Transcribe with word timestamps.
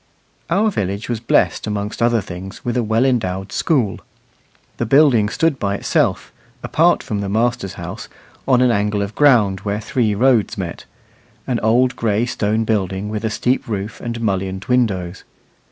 Our 0.49 0.71
village 0.71 1.09
was 1.09 1.19
blessed 1.19 1.67
amongst 1.67 2.01
other 2.01 2.21
things 2.21 2.65
with 2.65 2.75
a 2.75 2.81
well 2.81 3.05
endowed 3.05 3.51
school. 3.51 3.99
The 4.77 4.85
building 4.87 5.29
stood 5.29 5.59
by 5.59 5.75
itself, 5.75 6.31
apart 6.63 7.03
from 7.03 7.21
the 7.21 7.29
master's 7.29 7.75
house, 7.75 8.09
on 8.47 8.61
an 8.63 8.71
angle 8.71 9.03
of 9.03 9.13
ground 9.13 9.59
where 9.59 9.79
three 9.79 10.15
roads 10.15 10.57
met 10.57 10.85
an 11.45 11.59
old 11.59 11.95
gray 11.95 12.25
stone 12.25 12.63
building 12.63 13.09
with 13.09 13.23
a 13.23 13.29
steep 13.29 13.67
roof 13.67 14.01
and 14.01 14.19
mullioned 14.19 14.65
windows. 14.65 15.23